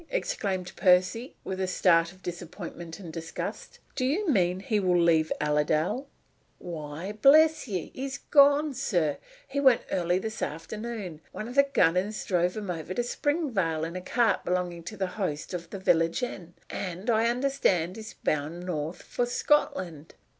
exclaimed 0.09 0.75
Percy, 0.75 1.35
with 1.43 1.61
a 1.61 1.67
start 1.67 2.11
of 2.11 2.23
disappointment 2.23 2.97
and 2.99 3.13
disgust. 3.13 3.77
"Do 3.95 4.03
you 4.03 4.27
mean, 4.27 4.59
he 4.59 4.79
will 4.79 4.99
leave 4.99 5.31
Allerdale?" 5.39 6.07
"Why, 6.57 7.11
bless 7.11 7.67
ye! 7.67 7.91
he's 7.93 8.17
gone, 8.17 8.73
sir. 8.73 9.19
He 9.47 9.59
went 9.59 9.81
early 9.91 10.17
this 10.17 10.41
afternoon. 10.41 11.21
One 11.31 11.47
of 11.47 11.53
the 11.53 11.61
gunners 11.61 12.25
drove 12.25 12.57
him 12.57 12.71
over 12.71 12.95
to 12.95 13.03
Springvale 13.03 13.83
in 13.83 13.95
a 13.95 14.01
cart 14.01 14.43
belonging 14.43 14.81
to 14.85 14.97
the 14.97 15.05
host 15.05 15.53
of 15.53 15.69
the 15.69 15.77
village 15.77 16.23
inn; 16.23 16.55
and 16.67 17.07
I 17.07 17.29
understand 17.29 17.95
he 17.95 17.99
was 17.99 18.15
bound 18.23 18.61
north 18.65 19.03
for 19.03 19.27
Scotland. 19.27 20.15